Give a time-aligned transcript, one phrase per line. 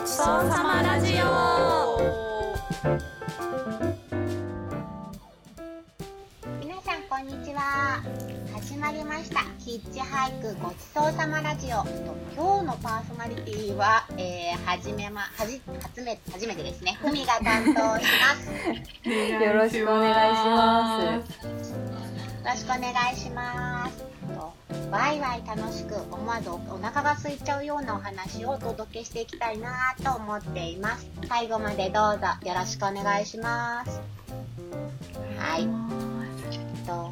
[0.00, 2.00] ごちそうさまラジオ。
[6.58, 8.02] 皆さんこんにちは。
[8.54, 9.40] 始まりました。
[9.58, 11.82] ヒッチハイクごちそうさまラジオ。
[11.82, 16.96] と今日のパーソナリティは、えー、はじめまはじ初め初めてですね。
[17.02, 18.00] ふみが担当しま
[18.40, 18.48] す。
[19.06, 21.42] よろしくお願いします。
[21.44, 21.50] よ
[22.46, 23.69] ろしくお願いします。
[23.69, 23.69] と
[24.90, 31.08] ワイワイ楽しく思わずお腹が空いちゃうようなお話をお届けしていきたいなと思っています。
[31.28, 34.00] 最後までどうぞよろしくお願いします。
[35.38, 35.79] はい。
[36.86, 37.10] とは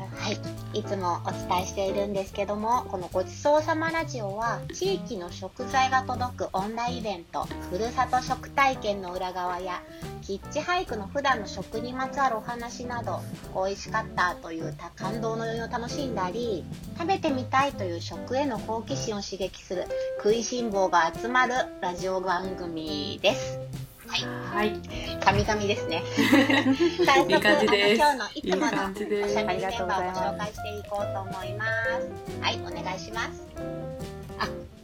[0.75, 9.83] い、いつもお伝えしているんですけどもこのごちそうさまラジオは地域の食材が届くオンラインイベントふるさと食体験の裏側や
[10.23, 13.21] キッチハイクの普段の食にまつわるお話など
[13.55, 16.65] 美味しかったという感動の余韻を楽しんだり
[16.99, 19.85] 食べてみたいという食への好奇心を刺激する
[20.19, 23.68] 食いしん坊が集まるラジオ番組です。
[24.09, 26.03] はい、はい神々ですね。
[27.29, 32.09] いい感じです今日のいつものおしゃべりメンバーをご紹介していこうと思います。
[32.41, 33.88] はい、お願いします。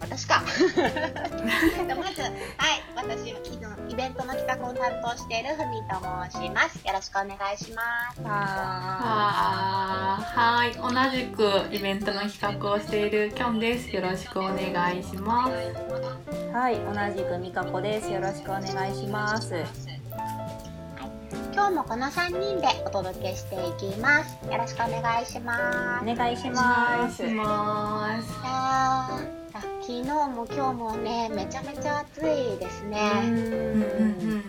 [0.01, 0.43] あ、私か。
[1.87, 2.33] でまず、はい、
[2.97, 5.97] 私、昨日イベントの企画を担当しているふみと
[6.31, 6.87] 申します。
[6.87, 8.21] よろしくお願いします。
[10.35, 15.53] はい同じくイベントの企画をしているきょんですよろしくお願いします
[16.53, 18.13] はい、同じくみかこです。
[18.13, 19.53] よろしくお願いします。
[21.53, 24.39] 今日もこの3人でお届けしていきます。
[24.47, 26.11] よろしくお願いします。
[26.11, 29.44] お願いしお願ます。
[29.87, 32.23] 昨日も今日もね、めちゃめちゃ暑い
[32.59, 33.11] ですうね。
[33.23, 34.43] うん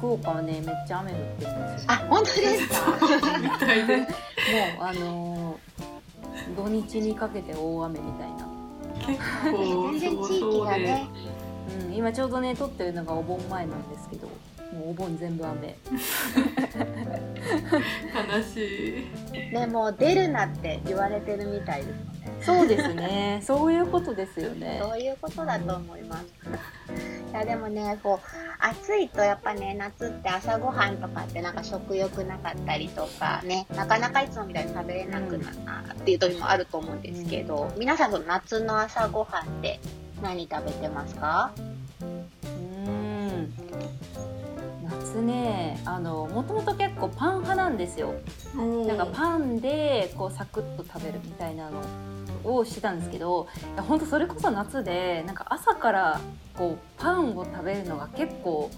[0.00, 1.92] 福岡はね、めっちゃ雨降ってるんですよ。
[1.92, 3.38] あ、本当ですか？
[3.38, 4.08] みたいでもう、
[4.80, 5.58] あのー
[6.56, 8.48] 土日にかけて大雨みたいな。
[9.06, 9.20] 結
[9.52, 11.06] 構全然地域がね、
[11.86, 14.26] うん、今ちょうどね、撮ってるのがお盆前なんですけど。
[14.72, 15.68] もうお盆全部雨。
[15.68, 15.74] 悲
[18.42, 19.04] しい
[19.52, 21.98] でも出るなって言われてるみたいです。
[22.40, 23.40] そうですね。
[23.46, 24.78] そういうことですよね。
[24.82, 26.24] そういうことだと思います。
[27.30, 28.26] いやでもね、こう
[28.58, 35.54] 暑いとやっぱね夏って朝ごはんとかってなんか食欲なかったりとかね、なかなかいつもみたいに食べれなくなっ
[35.86, 39.80] たっていう時もあると思うんですけど、皆さんその夏の朝ごはんって
[40.22, 41.52] 何食べてますか？
[42.02, 42.46] う
[42.90, 43.52] ん。
[45.12, 48.14] 夏ね、あの、もともと結構パン派なんですよ。
[48.56, 51.82] なんかパンでこうサクッと食べるみたいなの
[52.44, 56.20] をしてたんですけどいや本当それこそ夏でなんか朝から
[56.56, 58.70] こうパンを食べるのが結構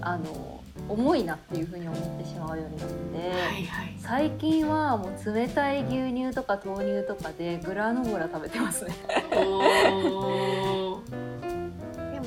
[0.00, 2.94] あの重いなっていうふうに思ってしまうようになって、
[3.30, 8.94] はいはい最近はもう冷たい牛乳とか豆乳とかでグラノーラ食べてますね。
[9.30, 11.02] でも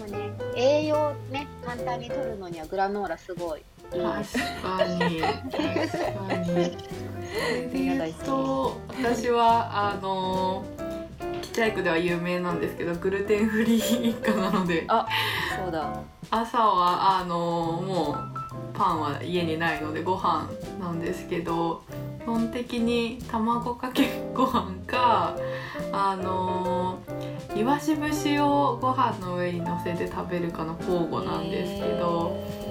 [0.08, 3.64] ね栄養ね簡単に取るのにはグラノーラすごい。
[3.90, 6.46] 確かに確かに。
[6.46, 10.64] それで言うと私はあの
[11.42, 14.86] キチャイクでは有名なんですけどグルテンフリー一家なので。
[14.88, 15.08] あ
[15.60, 16.00] そうだ。
[16.30, 21.84] 朝はあのもうパンは家にないのでご飯なんですけど
[22.22, 25.36] 基本的に卵かけご飯か
[25.92, 27.00] あの
[27.56, 32.64] いわし節をご飯の上に乗せて食べるかの交互なんですけど。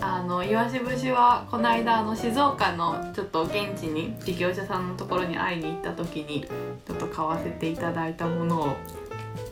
[0.00, 6.44] あのいわし節はこの間あの静岡のちょっと現地に事業者さんのところに会いに行った時に
[6.86, 8.76] ちょっと買わせていただいたものを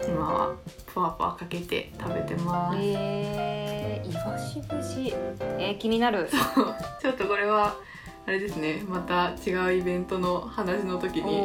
[0.06, 0.54] 今は
[0.86, 2.78] ふわふわかけて食べてます。
[2.80, 5.14] えー、イワシ節
[5.58, 6.28] えー、気になる。
[7.00, 7.74] ちょっとこれは
[8.26, 11.42] あれですねまた違うイベントの話の時に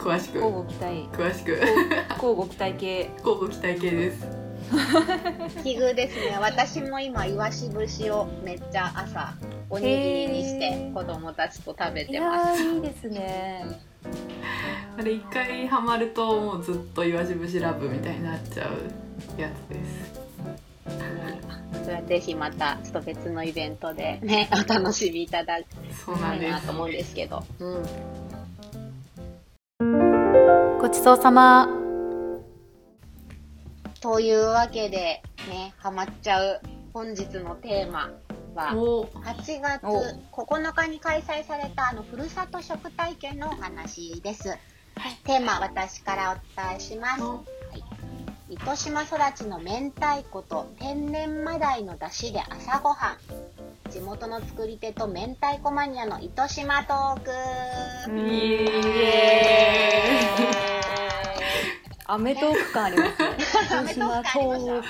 [0.00, 3.10] 詳しく交互期待詳しく交互期待系。
[3.18, 4.26] 交互期待系です。
[5.62, 6.38] 奇遇ですね。
[6.40, 9.34] 私も今イワシ節をめっちゃ朝
[9.68, 12.62] おにぎりにして子供たちと食べいてまやす。
[12.62, 13.78] ーいいですね。
[14.98, 20.20] あれ一回ハマるともうずっといわし節ラブみたいになっちゃうやつです。
[21.84, 26.72] それはぜひまたちょっと別のイベントでねお楽しみいただきそうなんですたいなと。
[26.72, 27.44] 思うんですけど。
[27.58, 27.84] うん。
[30.80, 31.68] ごちそうさま。
[34.00, 36.62] というわけでねハマっちゃう
[36.94, 38.10] 本日のテーマ
[38.54, 38.74] は。
[38.74, 40.00] お8月お
[40.32, 44.56] 9日に開催されたあのふるさと食体験のお話です。
[45.24, 47.22] テーマ私からお伝えします。
[47.24, 47.42] おは
[48.48, 53.18] い、糸島育ちの明太子と天然マダイの出汁で朝ごはん。
[53.90, 57.30] 地元の作り手と明太子マニアの糸島トーク。
[58.08, 58.79] うんイエ
[62.10, 63.28] アメトーク感ありますね。
[63.70, 64.82] アメトー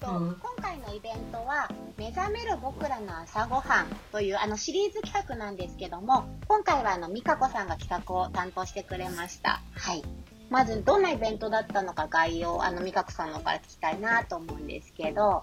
[0.00, 0.36] そううん。
[0.36, 1.68] 今回のイベントは
[1.98, 9.60] 「目覚める僕らの朝ごはん」というあのシリーズ企画なんですけども今回はあの美香子さんが企画を担当してくれました。
[9.74, 10.04] はい。
[10.50, 15.42] まずどんなイベントだったのか概要あの美香子さんの方から聞きたいなと思うんですけど。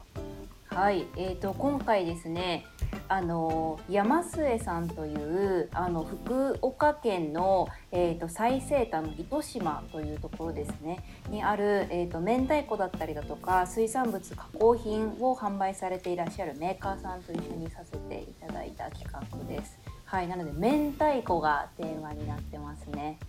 [0.69, 2.65] はい、えー、と今回ですね
[3.09, 19.79] あの山末さんというあの福岡県の、えー、と最西端の糸島というところですねにある、えー、と明太子だったりだとか水産物加工品を販売されていらっしゃるメーカーさんと一緒にさせていただいた企画です。
[20.05, 23.19] はい、なので明太子がテーマになってますね。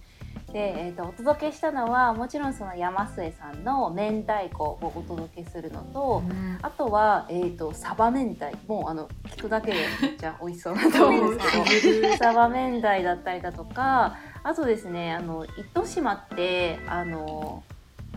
[0.53, 6.23] で、えー、とお届けしたのはもちろんその山末さんの明太子をお届けするのと、
[6.62, 8.47] あとは、えー、とサバ明太。
[8.67, 17.62] もうあの聞くだけでめっちゃ美味しそうなと思うんですけど サバ明太だったりだとかあとですねあの糸島ってあの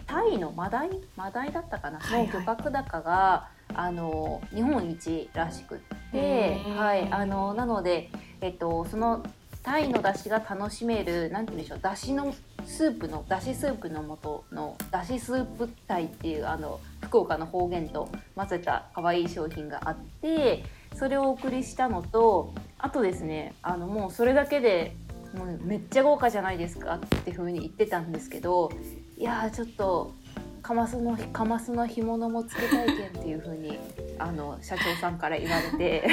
[0.08, 0.90] タイのマダイ？
[1.16, 2.28] マダイだったかな、はいはい。
[2.28, 5.78] の漁獲高があの日本一らしくっ
[6.12, 8.10] てはい、あのなので、
[8.42, 9.24] えっと、その
[9.64, 12.34] タイの出汁が楽しめるなんて言うんでしょう出汁の
[12.66, 20.64] スープの出汁スープの素の出汁スープタイっていうあの福岡の方言と混ぜた可愛い商品があって
[20.96, 24.96] それをお送りしたのとあとですねあのもうそれだけで
[25.36, 28.72] もうめっちゃ豪華じゃないですかっていう風に言ってたんですけど
[29.18, 30.14] いやーちょっと
[30.62, 33.80] カマスのカマスの干物もつけ体験っていう風に
[34.20, 36.08] あの社長さんから言われて。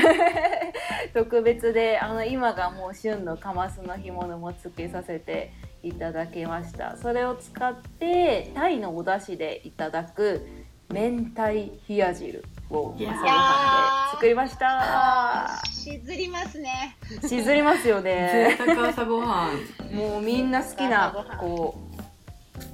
[1.14, 5.52] 特別であの今がもう旬のカマスの干物もつけさせて
[5.82, 6.96] いただきました。
[6.96, 10.46] それを使ってタイのお出汁でいただく
[10.92, 11.42] 明太
[11.88, 15.62] 冷や汁を朝ごはんで作りました。
[15.70, 16.96] しずりますね。
[17.28, 18.56] しずりますよね。
[18.58, 19.94] 贅沢朝ごはん。
[19.94, 21.78] もうみんな好きなこ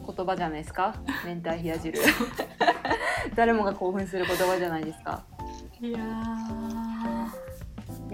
[0.07, 0.95] う言葉じゃないですか？
[1.27, 1.99] 明太冷や汁。
[3.35, 5.23] 誰もが興奮する言葉じゃないですか？
[5.81, 5.99] いや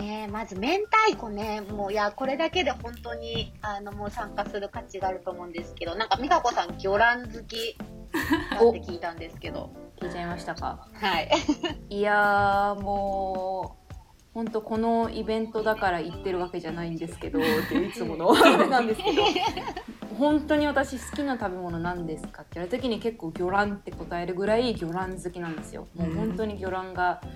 [0.01, 0.69] ねえまず明
[1.09, 7.77] 太子ねもういやこれだけで本当にあのもう参加する価値があると思うんですけどなんか美香子さん魚卵好き
[8.51, 9.71] だって聞いたんですけど。
[10.01, 10.89] 聞いちゃいましたか？
[10.95, 11.29] はい。
[11.95, 13.95] いやーもう
[14.33, 19.23] 本当このイベントだから言ってるわけじゃないんですけどっていういつもの あれなんですけど。
[20.19, 25.87] 本当に私好きな食べ物なんですかって言われた時に結構魚卵って答えるぐらい魚卵好きなんですよ。
[25.95, 27.29] もう本当に魚卵が好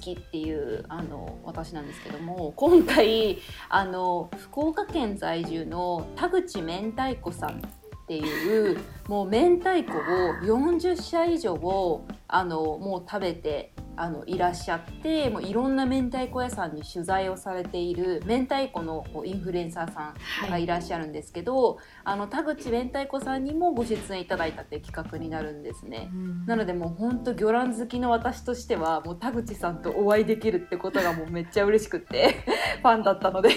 [0.00, 3.38] きっていうあの私なんですけども今回
[3.68, 7.60] あの福岡県在住の田口明太子さんっ
[8.08, 20.14] ていうもう明太子を40社以上をあのもう食べてあのいらっしゃってもういろんな明太子屋さんに取材をされている明太子のインフルエンサーさ
[20.46, 26.10] んがいらっしゃるんですけど、あの田口明太子さんにもご出演いただいたっていう企画になるんですね。
[26.46, 32.36] なのでもう本当魚卵好きの私としてはもう田口さんとお会いできるってことがもうめっちゃ嬉しくって
[32.82, 33.50] ファンだったので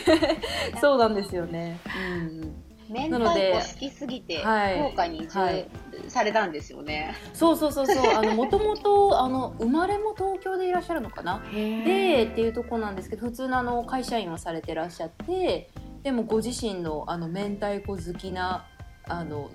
[0.79, 1.79] そうなんですよね。
[2.19, 4.77] うん明なので太子好きすぎてはい。
[4.79, 5.67] 福岡に移住はい。
[6.07, 8.13] されたんですよね、そうそうそうそう。
[8.13, 11.41] あのもともとあの生まれも東京でいらっしゃるのかな？
[11.53, 15.69] でっていうとこなんですけど普通のあの会社員をされてらっしゃって
[16.03, 18.65] でもご自身のあの明太子好きな
[19.07, 19.51] あの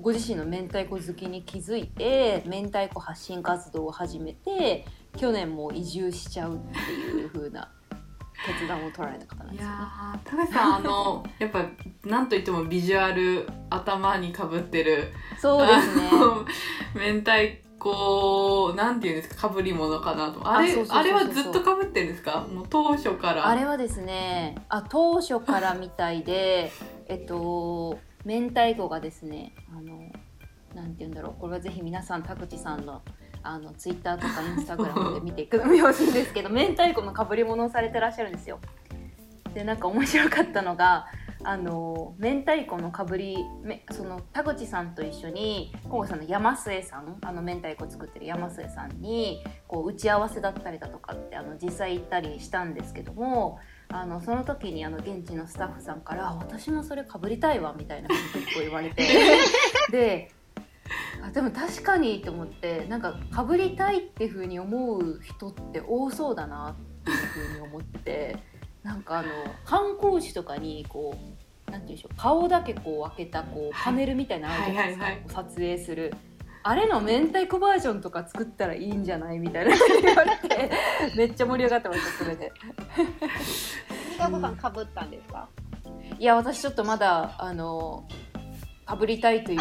[0.00, 4.84] ご自身の明太子好きに気づいて明太子発信活動を始めて
[5.16, 7.70] 去年も移住しちゃうっていう風な
[8.46, 9.70] 決断を取られた方なんいですよ
[10.38, 10.46] ね。
[10.52, 11.64] さんあの やっぱ
[12.04, 16.10] なんといってもビジュアル頭にかぶってるそうですね。
[16.94, 20.40] 明太子なんていうんですかかぶり物かなと。
[20.46, 22.46] あれあれはずっとかぶってるんですか？
[22.52, 23.46] もう当初から。
[23.46, 26.72] あれはですねあ当初からみたいで
[27.08, 30.10] えっと明太子がですねあの
[30.74, 31.40] なんて言うんだろう。
[31.40, 33.02] これはぜひ皆さん田口さんの
[33.42, 38.58] あのツイッターとかインスタグラムで見ていくのよろしいんですけど 明太子のかぶり物をされてらっしゃるんですよ。
[39.54, 41.06] でなんか面白かったのが
[41.42, 59.08] あの明太子のかぶりめその田口さんと一緒に今回その山末さんあの明太子作ってる山末さんにこう打ち合わせだったりだとかってあの実際行ったりしたんですけどもあのその時にあの現地のスタッフさんからあ「私もそれかぶりたいわ」みたいなこと結構言われて
[59.90, 60.30] で
[61.22, 68.36] あでも確かにと思ってなんかかぶりたいっていう風に思う人って多そうだなっていう風に思ってて
[68.82, 69.28] なんかあの
[69.64, 71.16] 観光地とかにこ
[71.68, 76.14] うなんていうんでしょう顔だけこう開けたこうパネルみたいなのあるじゃないですか、はいはい撮影する。
[76.62, 79.74] あれの明太子バージョンとか作ったらいいんじゃないみたいな。
[80.02, 80.70] 言われて
[81.16, 82.52] めっちゃ盛り上がってましたそれで。
[84.10, 85.48] 美香子さんかぶったんですか、
[86.18, 88.06] いや私ちょっとまだあの
[88.90, 89.58] かぶりたいという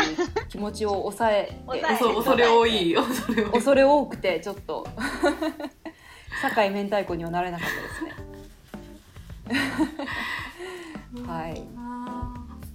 [0.49, 1.81] 気持ちを抑えて。
[2.01, 2.95] 恐れ多い。
[2.95, 4.87] 恐れ恐れ多くてちょっと
[6.41, 9.65] 堺明太子にはなれなかったです
[11.13, 11.61] ねはい。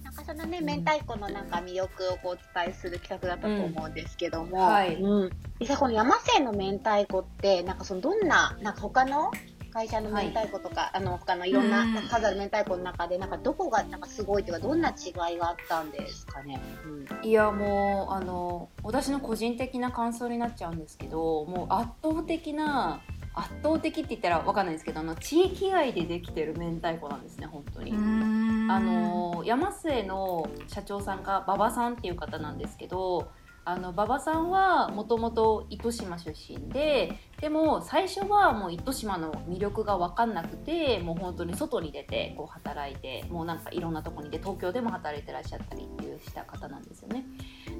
[0.01, 4.95] なんかそのね明太子のなんか魅力をこうお伝えする企画だったと思うんですけども、うんはい。
[4.95, 9.29] うん、実際この山製の明太子ってなんかそのどんななんか他の
[9.75, 16.61] 会社の明太子とか、はい、あの他のいろんな数ある明太子の中で、なんかどこがなんかすごいというかどんな違いがあったんですかね？
[16.85, 23.01] うん、いやもうあの私の個人的な感想になっちゃうんですけど、もう圧倒的な
[23.33, 27.91] 圧倒的って言ったら分かんないですけどあの地域外でできてる明太子なんですね本当に。
[27.91, 33.27] あの山末の社長さんが馬場さんっていう方なんですけど
[33.65, 47.25] あの馬場さんはもともと糸島出身ででも最初はもう糸島の魅力が分かんなくてもう本当に外に出てこう働いてもうなんかいろんなとこにで東京でも働いてらっしゃったりっていうした方なんですよね。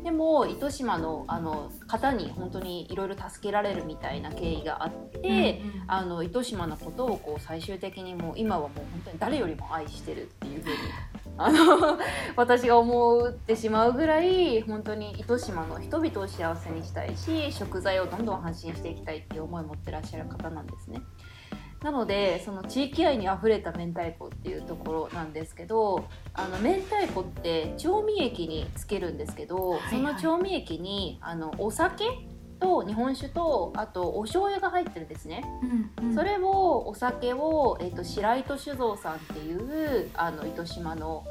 [0.04, 10.76] でも糸島のあの方に本当にいろいろ助けられるみたいな経緯があって、うんうん、あの糸島のことをこう最終的にもう今はもう本当に誰よりも愛してるっていうふうに
[11.38, 11.98] あの
[12.36, 21.02] 私が思ってしまうぐらい本当に糸島の人々を幸せにしたいし食材をどんどん発信していきたいっていう思いを持ってらっしゃる方なんですね。
[21.82, 32.06] なのでその地域愛にあふれた明太子っていうところなんですけどあの明太子って調味液につけるんですけど、はいはい、その調味液にあのお酒
[32.60, 35.44] と日本酒とあとお醤油が入ってるんですね、
[36.00, 41.26] うんうん、それをお酒を、えーと、白糸酒造さんっていうあの糸島の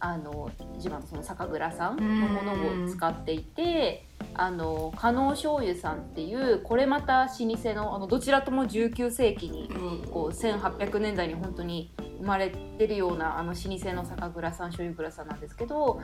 [0.00, 9.68] あの自慢のその酒蔵さんのものを使っていて、あの加納醤油さんっていうこれまた老舗のあのどちらとも19世紀に、
[10.12, 16.00] こう1800年代に本当に生まれてるようなあの老舗の酒蔵さん醤油蔵さんなんですけど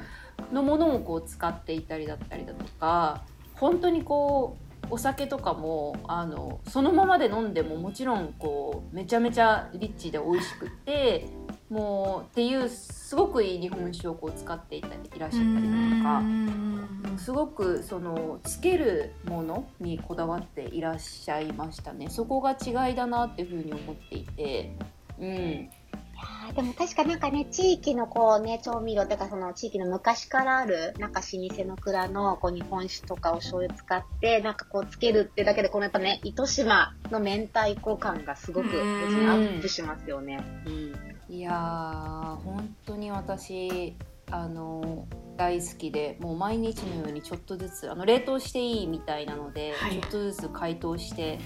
[0.53, 3.23] のものをこう使っていたりだったりだとか
[3.55, 11.27] 本当にこうお酒とかもあのそのままで飲んでももちろんこうめちゃめちゃリッチで美味しくて
[11.71, 24.77] もうっていうすごくいい日本酒をこう使っていたりいらっしゃったりだとかすごくそのつけるものにこだわっていらっしゃいましたねそこが違いだなっていうふうに思っていて。
[25.19, 25.71] うん
[26.55, 40.39] でも確かなんかね、地域のこうね、調味料とかその地域の昔からある、なんか老舗の蔵のこう日本酒とかお醤油使って、なんかこうつけるってだけで、このやっぱね、糸島の明太子感がすごくアップしますよね。
[40.67, 43.97] うん、いやー、本当に私、
[44.31, 51.39] あの大好きでもう毎日のようにちょっとずつあの冷凍していいみたいなので、はい、ちょっとずつ解凍して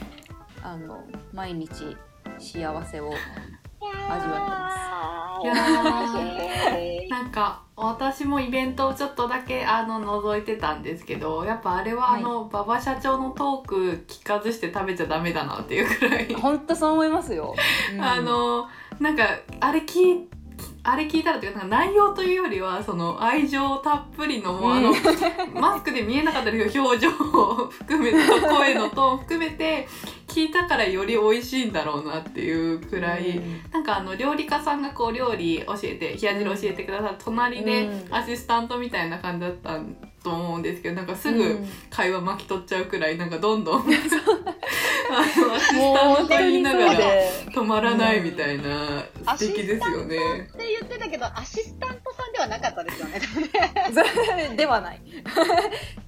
[0.63, 1.97] あの毎日
[2.39, 3.11] 幸せを
[4.09, 4.79] 味わってます。
[7.09, 16.35] なんか私もイベントをちょっとだけあの覗いてたんですけどやっぱあれはあの馬場、はい、社長のトーク聞かずして食べちゃダメだなっていうくらい。
[16.35, 17.55] 本当そう思いますよ、
[17.95, 18.69] うん、あの
[18.99, 19.25] なんか
[19.61, 20.27] あれ聞
[20.83, 24.93] あれ聞いたらというか内容というよりはその愛情たっぷりのあの、
[25.55, 29.87] マスクで見えなかった表情を含めて声のトーン含めて
[30.29, 39.81] 聞いたからより美味しいんだろうなっていうくらい、うん、なんかあの料理家さんがこう料理教えて冷や汁教えてくださる隣でアシスタントみたいな感じだった
[40.23, 41.59] と思うんですけどなんかすぐ
[41.91, 43.83] 会話巻き取っちゃうくらいなんかどんどん
[45.11, 47.01] あのアシスタントと言いながら
[47.55, 49.07] 止まらないみたいな、
[49.39, 50.17] 素敵ですよね。
[50.17, 53.21] って言ってたけどアシスタントさんではなかったですよね。
[54.55, 55.01] ではない。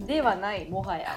[0.01, 1.17] ではないもはや。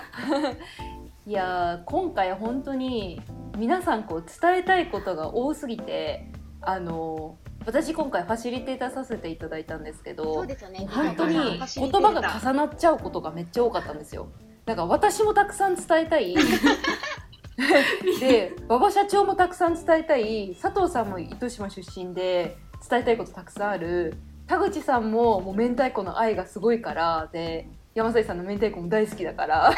[1.25, 3.21] いや今回本当に
[3.57, 6.27] 皆さんこう伝えたいことが多すぎて
[6.61, 10.57] あの私今回ファシリテーターさせていただいたんですけど、ね、
[10.89, 14.27] 本当に言葉が重なっちゃうことがめっちゃ多かったんですよ。
[14.65, 16.35] だから私もたくさん伝えたい。
[18.19, 20.57] で馬場社長もたくさん伝えたい。
[20.61, 22.57] 佐藤さんも糸島出身で
[22.89, 24.15] 伝えたいことたくさんある。
[24.45, 29.75] 田口さんももう明太子の愛がすごいからで山崎さんの明太子も大好きだからあ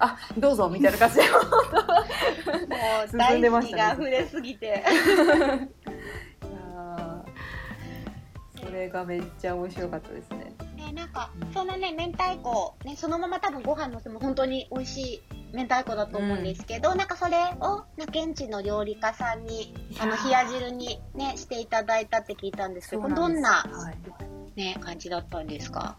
[0.00, 1.22] あどうぞみたいな感じで
[3.28, 4.02] 進んでましたね。
[4.02, 4.82] 溢れすぎて
[8.60, 10.52] それがめっちゃ面白かったですね。
[10.76, 23.92] ねなんか、そのね明太子ねそのまま多分ご飯のせも本当に美味しい明太子だと思うんですけど、うん、なんかそれを現地の料理家さんにあの冷や汁にねしていただいたって聞いたんですけどどんな、は
[24.56, 25.96] い、ね感じだったんですか？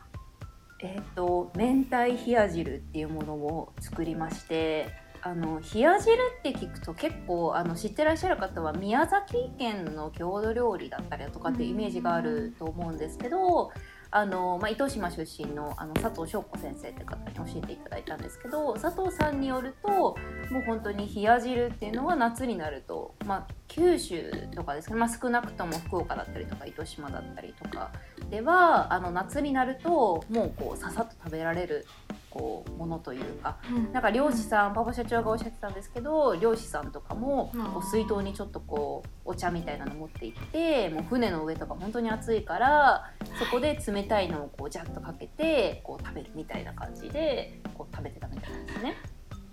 [0.83, 4.89] えっ、ー、と明太冷や汁っていうものを作りまして
[5.23, 13.71] あの冷や汁って聞くと結構あの知ってらっしゃる方は宮崎県の郷土料理だったりとかっていうイメージがあると思うんですけど
[14.11, 20.15] あの、まあ、糸島出身のあの佐藤翔子先生って方に教えていただいたんですけど佐藤さんによるとも
[20.59, 27.91] う本当に冷や汁っていうのは夏になると、まあ、九州とかですね、まあ、少なくとも福岡だったりとか糸島だったりとか
[28.29, 31.85] ではあの夏になるともうこうささっと食べられる
[32.31, 33.57] こうものというか、
[33.93, 48.95] なんか漁師さん、パパ社長がおっしゃってたんですけど漁師さんとかもこう水筒にちょっとこうお茶みたいなの持って行ってもう船の上とか本当に暑いからそこで冷たいのをこうジャッとかけてこう食べるみたいな感じでこう食べてたみたいなんですね。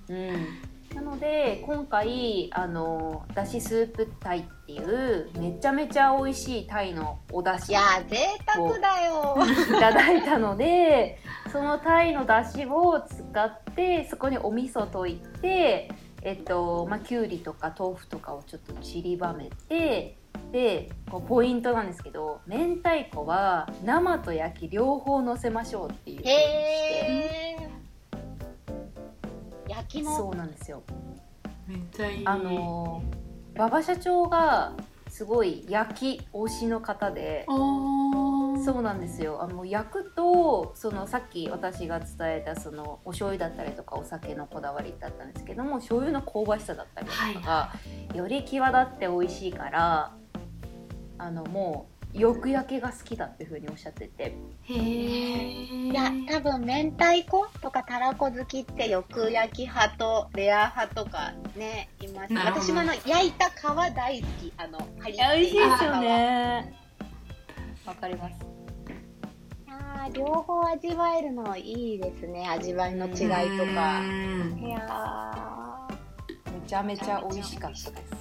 [0.09, 8.17] うんなので今回あのだしスープタイっていうめちゃめちゃ美味しいタイのお出汁いや贅
[8.47, 9.37] 沢だよ。
[9.77, 11.19] いただいたので
[11.53, 15.91] そのタイの出汁を使ってそこにお味噌溶いて
[16.23, 20.19] えっとまあきゅうりとか豆腐とかをちょっと散りばめて
[20.53, 26.31] でこうポイントなんですけど明太子は生と焼き両方のせましょうっていうへ
[27.61, 27.68] え
[29.79, 30.17] 焼きも。
[30.17, 30.83] そうなんですよ。
[31.67, 32.27] めっちゃいい。
[32.27, 33.03] あの
[33.55, 34.75] 馬場社長が
[35.09, 39.43] すごい焼き推しの方でそうなんですよ。
[39.43, 47.75] あの焼くとそのさっき私が伝えたそのお醤油だったりとかお酒のこだわりだったんですけども醤油の香ばしさだったりとかが、は
[48.15, 50.13] い、より際立って美味しいから
[51.19, 54.35] あのもうよく焼けが好きだっていうふうにおっしゃってて。
[54.63, 62.35] へえいや多分明太子とかたらこ好きってよく焼き派とレア派とかねいます。
[62.35, 64.53] 私もあの焼いた皮大好き。
[64.57, 66.75] あのカリッ美味しいですよね。
[67.87, 68.35] わかります。
[69.69, 72.49] あ両方味わえるのいいですね。
[72.49, 73.15] 味わいの違い
[73.59, 74.03] とか。
[74.59, 75.89] いや
[76.53, 78.15] めちゃめちゃ美味しかったです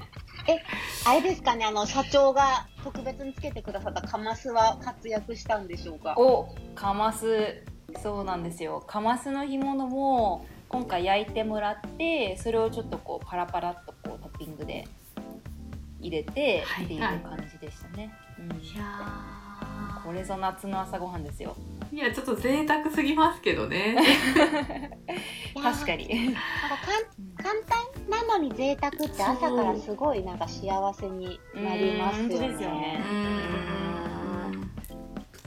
[0.48, 0.62] え、
[1.04, 6.14] あれですかね、あの、社長が特別につけてくださったカマスは活躍したんでしょうか？
[6.16, 7.62] お、カマス、
[8.02, 8.84] そうなんですよ。
[8.86, 14.86] カマスの干物も今回焼いてもらって、それをちょっとこうパラパラっとこうトッピングで
[16.00, 18.12] 入れてっていう感じでしたね。
[18.36, 21.56] はいはい、うん、いやこれぞ夏の朝ごはんですよ。
[21.92, 23.96] いやちょっと贅沢すぎますけどね。
[25.62, 26.34] 確かに。
[27.36, 30.38] 簡単なのに贅沢って朝からすごいなん。
[30.38, 32.28] か幸せになりますよね。
[32.28, 33.00] ですよね。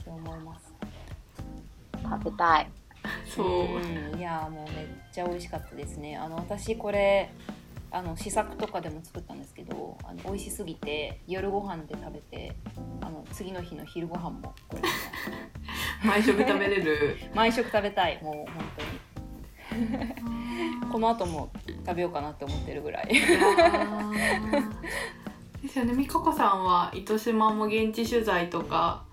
[0.04, 0.72] そう思います。
[2.02, 2.70] 食べたい。
[3.26, 4.16] そう。
[4.18, 6.16] いやもうめっちゃ美味しかったですね。
[6.16, 7.30] あの私これ
[7.92, 9.38] あの試作とかでも作ったん。
[9.40, 12.54] ですけどあの美味しすぎて夜ご飯で食べて
[13.00, 14.82] あの次の日の昼ご飯もこれ
[16.04, 18.64] 毎食食べれる毎食食べたいもう本
[19.70, 20.39] 当に
[20.90, 21.52] この後も
[21.86, 23.08] 食べようかなって思ってるぐらい。
[25.62, 25.94] ですよね。
[25.94, 29.04] 美香子さんは糸島も現地取材とか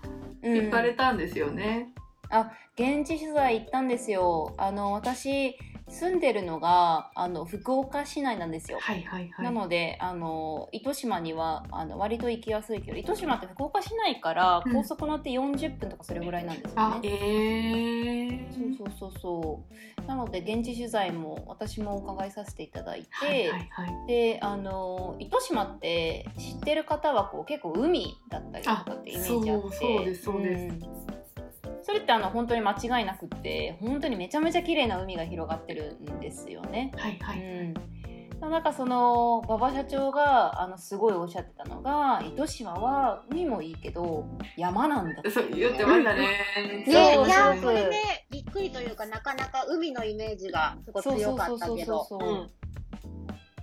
[0.42, 1.92] 行かれたんですよね、
[2.30, 4.54] うん、あ現地取材行ったんですよ。
[4.56, 5.56] あの私
[5.88, 8.78] 住んでるのがあの福岡市内なんですよ。
[8.80, 16.96] はいはいはい、なのであの糸島にはあの割と行きやすいけど糸島って福岡市内から高速乗って40分とかそれぐらいなんですよね。
[16.96, 19.64] うん、えー、そうそうそうそ
[20.02, 20.06] う。
[20.06, 29.76] なので現地取材も私もお伺いさせていただいて、はいはいはい、であの糸島って知ってる方はこう結構海だったりとかってイメージあって。
[29.76, 30.74] そうですそうです、
[31.12, 31.17] うん
[31.88, 36.92] それってあの本当に間違いなくって本当にめちゃめちゃ綺麗な海が広がってるんですよね。
[36.98, 37.74] はいはい、うん
[38.40, 46.20] なんかその馬場社長があのすごいおっしゃってたのが糸島は海もいいけど山なんだってそう言ってましたね。
[46.54, 52.06] ねいやそれねびっくりというかなかなか海のイメージがすごい強かったけど。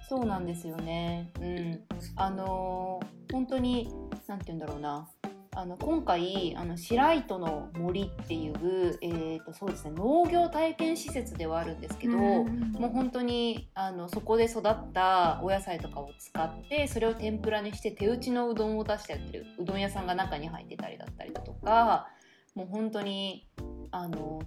[0.07, 1.31] そうなんですよね。
[1.41, 1.81] うん、
[2.15, 3.91] あのー、本当に
[4.27, 5.09] なんて言うんだろうな。
[5.55, 22.07] あの今回あの白糸の森っていう、えーとそうですね、農業体験施設ではあるんですけど、うん、もう本当にあのそこで育ったお野菜とかを使ってそれを天ぷらにして手打ちのうどんを出してやってるうどん屋さんが中に入ってたりだったりだとか
[22.53, 23.47] もう本当に
[23.91, 24.41] あの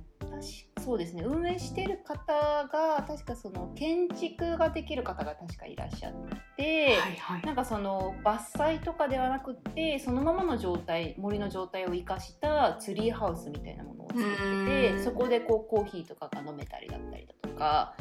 [0.89, 1.23] そうですね。
[1.23, 2.33] 運営してる方
[2.67, 6.15] が確かその建築ができる方が確かいらっしゃっ
[6.57, 17.95] て、はいはい、なんかその伐採とかではなくってそのままの状態森の状態を生かしたツリーハウスみたいなものを作っててそこでこうコーヒーとかが飲めたりだったりだとか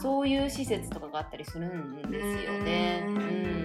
[0.00, 3.04] そういう施設とかがあったりするんですよね。
[3.06, 3.56] うん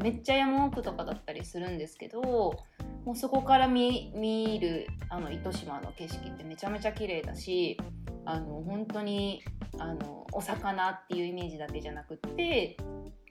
[0.00, 2.56] めっちゃ山奥とかだったりするんですけど
[3.04, 7.78] もうそこから見るあの糸島の景色ってめちゃめちゃ綺麗だし
[8.24, 9.42] あの本当に
[9.78, 12.76] あのお魚っていうイメージだけじゃなくって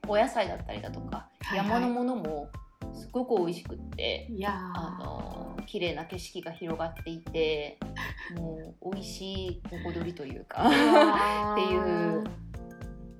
[0.07, 2.49] お野菜だったりだとか、はいはい、山のものも
[2.93, 7.77] すごく美味しくっていやあの綺麗な景色が広がっていて
[8.35, 10.65] もう美味しいおこどりというか
[11.53, 12.23] っていう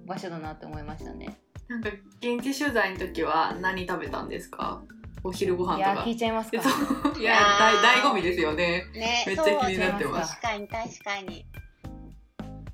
[0.05, 1.38] 場所だなって思いましたね。
[1.67, 4.81] なんか現地取材の時は何食べたんですか？
[5.23, 5.93] お昼ご飯とか。
[5.93, 6.62] いや聞いちゃいますか。
[6.62, 7.19] そう。
[7.19, 7.82] いやいやー。
[7.82, 8.86] 大醍醐味ですよね。
[8.93, 10.39] ねめっちゃ気になってます。
[10.39, 11.45] 確かに確かに。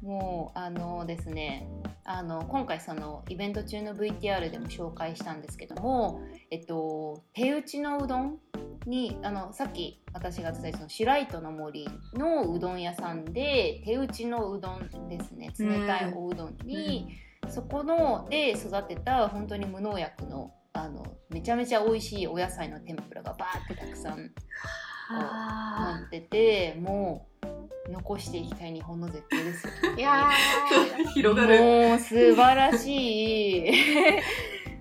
[0.06, 1.68] もうあのですね
[2.04, 8.38] あの今回そのイベント中の VTR でも紹介したんですけども、えっと、手打ちのうどん
[8.86, 15.52] にあのさっき私が伝えたそのシュライトの森のうどん屋さんで手打ちのうどんですね。
[15.58, 17.08] 冷たいおうどんに、
[17.50, 24.32] そこので育てた本当に無農薬のあのめちゃめちゃ美味しいお野菜の天ぷらがバーってたくさん
[25.10, 26.00] あ。
[26.02, 27.28] 乗ってても
[27.88, 29.72] う残していきたい日本の絶景ですよ。
[29.96, 31.08] いやー。
[31.14, 31.62] 広がる。
[31.62, 33.72] もう素晴らしい。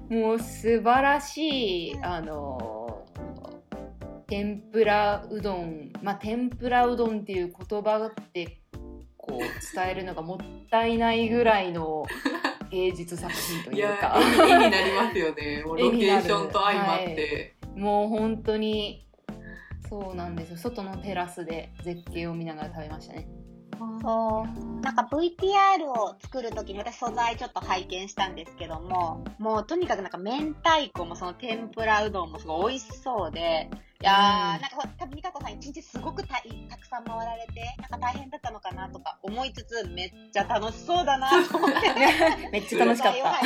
[0.12, 3.06] もう素晴らしいあの
[4.26, 5.92] 天ぷらうどん。
[6.02, 8.62] まあ天ぷらうどんっていう言葉って
[9.16, 9.38] こう
[9.76, 10.38] 伝えるのがもっ
[10.70, 12.04] たいないぐらいの
[12.74, 14.18] 芸術作品というか。
[14.18, 15.62] 絵に絵になりますよね。
[15.64, 19.06] もうロケーションと相まって、もう本当に
[19.88, 20.56] そうなんですよ。
[20.56, 23.28] 外のテラスで絶景を見ながら食べましたね。
[23.74, 24.80] ーそう。
[24.80, 41.76] なんか VTR を作るときに私素材ちょっと拝見したんですけども、もうとにかくなんか明太子もその天ぷらうどんもすごい美味しそうで、いやー、うんなんかほ多分美香子さん一日すごくたたくさん回られて、なんか大変だったのかなとか思いつつ、めっちゃ楽しそうだなと思って。
[42.52, 43.16] めっちゃ楽しかった。
[43.18, 43.40] いいな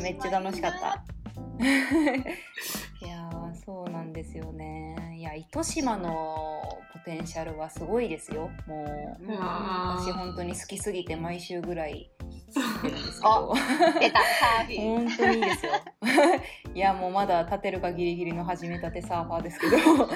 [0.00, 1.21] めっちゃ楽しかった。
[3.00, 5.16] いやーそうなんですよね。
[5.18, 8.50] いや糸島のポテンシャルはすごいですよ。
[8.66, 12.10] もう私本当に好きすぎて毎週ぐらい
[12.50, 13.54] してるんですけど。
[14.00, 15.06] 出た、サーフィン。
[15.06, 15.72] 本当にいいですよ。
[16.74, 19.76] いやもうまだ立てるかギリギリの始めたてサーファーですけど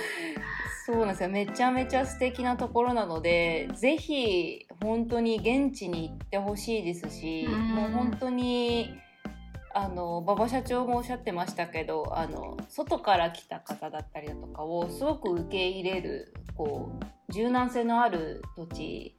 [0.87, 8.95] そうなんですよめちゃめちゃ素敵なところなのでぜひ本当に現地に行ってほしいですしうんもう本当に
[9.77, 19.17] あの馬場社長もおっしゃってましたけどあの外から来た方だったりだとかをすごく受け入れるこう柔軟性のある土地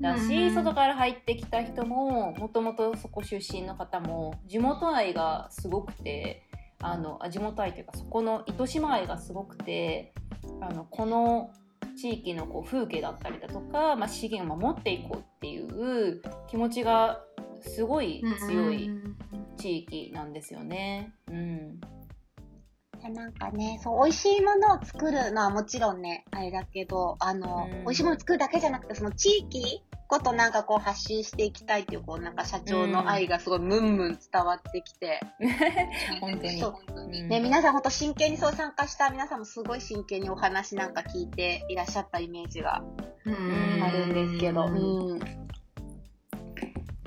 [0.00, 6.42] だし、うん外から入ってきた人ももともとそこ出身の方も地元愛がすごくて
[6.80, 10.12] あのあ地元愛というかそこの糸島愛がすごくて
[10.60, 11.50] あのこの
[11.96, 17.20] 地域のこう風景だったりだとか、まあ、資源を守っていこうっていう気持ちが
[17.60, 18.90] すごい強い
[19.56, 21.12] 地域なんですよね。
[21.28, 21.80] うん、
[23.14, 35.20] なんかね、そう、美味しいものを作るのはもちろんね、あれだけど、あの、うん美味しいものを作るだけじゃなくて、その地域ごとなんかこう発信していきたいっていう、こうなんか社長の愛がすごいムンムン伝わってきて。
[36.20, 42.82] 本当にね、皆さん本当真剣にそう参加した皆さんもすごい真剣にお話なんか聞いていらっしゃったイメージが
[43.24, 44.66] うんあるんですけど。
[44.66, 45.39] うん。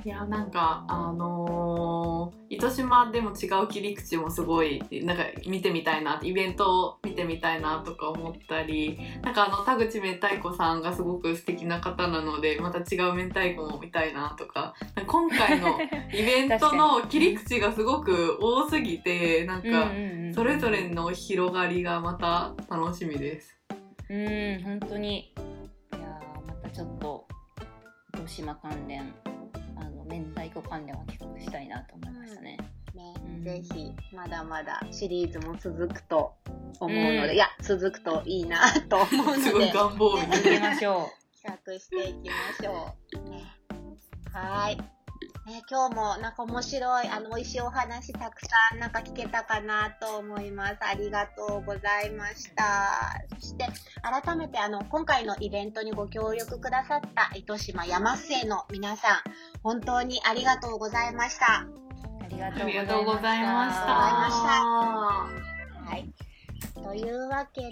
[0.05, 14.75] いやなんかあのー糸島でも違う切り口もすごいなんか見てみたいなイベントを見てみたいなとか思ったりなんかあの田口明太子さんがすごく素敵な方なのでまた違う明太子も見たいなとか
[15.07, 15.79] 今回の
[16.13, 19.91] イベントの切り口がすごく多すぎてなんか
[20.35, 23.57] それぞれの広がりがまた楽しみです。
[24.09, 25.33] うん本当にい
[25.91, 27.27] やーまたちょっと
[28.13, 29.13] 糸島関連
[30.19, 32.57] 明太子関連は企画したいなと思いましたね。
[32.93, 36.33] ね、うんぜひ、まだまだシリーズも続くと
[36.79, 41.09] 思うので、うんいや、続くといいなと思う すごいので、願望みたい続けましょ
[41.41, 42.95] 企画していきましょ
[43.27, 43.29] う。
[43.29, 43.43] ね、
[44.31, 44.92] はーい。
[45.45, 50.77] ね、今日もなんか面白い、あの、美味しいお話たくさんなんか聞けたかなと思います。
[50.79, 53.25] ありがとうございました。
[53.41, 53.67] そして、
[54.01, 59.21] 改めてあの、今回のイベントにご協力くださった糸島山末の皆さん、
[59.63, 61.67] 本当にありがとうございました。
[61.67, 62.23] う。
[62.23, 65.27] ありがありがとうございましあ
[65.83, 65.89] た。
[65.91, 66.32] はい。
[66.83, 67.71] というわけで、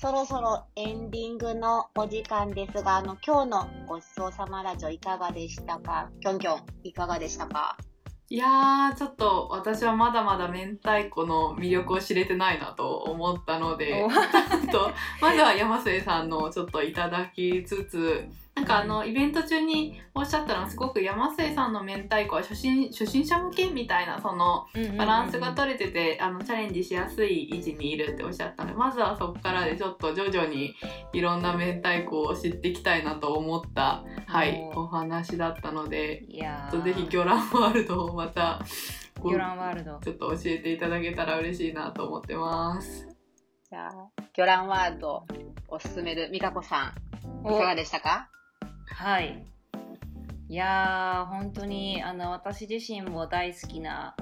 [0.00, 6.10] そろそろエンディングのお時間ですが、あの、今日のごちそうさまラジオいかがでしたか？
[6.20, 7.76] きょんきょん、いかがでしたか？
[8.28, 14.08] いやーちょっと私はまだまだ明太子の魅力を知れてないなと思ったのでお。
[14.10, 24.66] ちょっとまずは山末さんのちょっといただきつつなんかあのイベント中におっしゃったのはすごく山末さんの明太子は初心初心者向けみたいなその
[24.98, 30.74] バランスが取れててあのチャレンジしやすい位置にいるっておっしゃったのでまずはそこからでちょっと徐々に
[31.12, 36.24] いろんな明太子を知っていきたいなと思った、はい、おお話だったので
[36.84, 38.60] ぜひ魚卵ワールドをまた
[39.16, 39.98] 魚卵ワールド。
[40.04, 43.08] ちょっと教えていただけたら嬉しいなと思ってます。
[43.70, 43.90] じゃあ
[44.34, 45.24] 魚卵ワールド
[45.68, 46.28] おすすめる。
[46.32, 46.92] 美香子さ
[47.44, 48.28] んいかがでしたか？
[48.94, 49.44] はい。
[50.48, 54.14] いやー本当にあの私自身も大好きな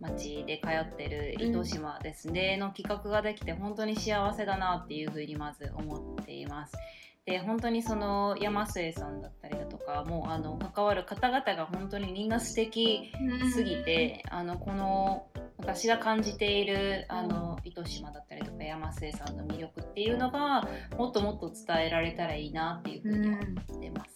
[0.00, 6.74] 町で通ってる糸島ですね、うん、の企画ができて本当に幸せだなっていうふうにまず思っています。
[7.24, 13.10] で本当にその山末さんだったりだとかもうあの関わる方々が本当にみんな素敵
[13.52, 15.26] すぎて、うん、あのこの
[15.58, 24.15] 私が感じているあの糸島だったりとか山末さんの魅力っていうのがもっともっと伝えられたらいいなっていうふうに思ってます。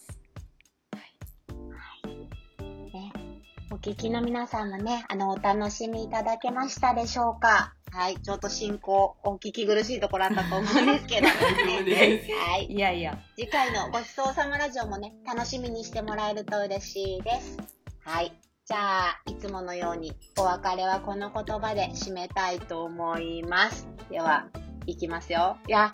[3.81, 7.73] 聞きの皆さんもね、あの、お楽しみいただけましたでしょうか？
[7.91, 12.67] はい、ちょっと進行、お聞き苦しいところあったと思うんですけど、 ね、はい。
[12.71, 13.17] いやいや。
[13.35, 17.57] 次回のごちそうさまラジオもね、楽しみにしてもらえると嬉しいです。
[18.05, 18.31] はい。
[18.65, 23.87] じゃあ、いつものように、お別れはこの言葉で締めたいと思います。
[24.09, 24.45] では、
[24.85, 25.57] いきますよ。
[25.67, 25.91] いや、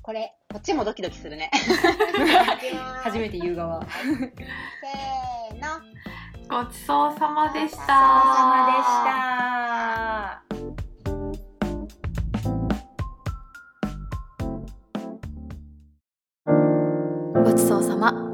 [0.00, 1.50] これ、こっちもドキドキするね。
[3.04, 3.84] 初めて言う側。
[3.84, 5.80] せーの。
[6.52, 7.80] ごちそうさまでした。
[7.80, 9.02] ごちそうさまでし
[17.34, 17.42] た。
[17.42, 18.31] ごちそうさま。